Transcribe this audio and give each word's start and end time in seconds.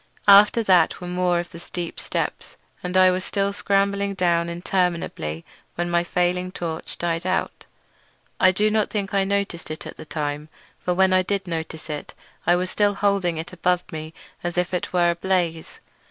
After 0.27 0.63
that 0.63 0.99
were 0.99 1.05
more 1.07 1.37
of 1.39 1.51
the 1.51 1.59
steep 1.59 1.99
steps, 1.99 2.55
and 2.81 2.97
I 2.97 3.11
was 3.11 3.23
still 3.23 3.53
scrambling 3.53 4.15
down 4.15 4.49
interminably 4.49 5.45
when 5.75 5.91
my 5.91 6.03
failing 6.03 6.51
torch 6.51 6.97
died 6.97 7.23
out. 7.23 7.65
I 8.39 8.51
do 8.51 8.71
not 8.71 8.89
think 8.89 9.13
I 9.13 9.23
noticed 9.23 9.69
it 9.69 9.85
at 9.85 9.97
the 9.97 10.05
time, 10.05 10.49
for 10.79 10.95
when 10.95 11.13
I 11.13 11.21
did 11.21 11.45
notice 11.45 11.87
it 11.87 12.15
I 12.47 12.55
was 12.55 12.71
still 12.71 12.95
holding 12.95 13.37
it 13.37 13.51
high 13.51 13.53
above 13.53 13.83
me 13.91 14.11
as 14.43 14.57
if 14.57 14.73
it 14.73 14.91
were 14.91 15.11
ablaze. 15.11 15.79